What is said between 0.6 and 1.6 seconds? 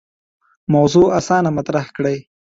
موضوع اسانه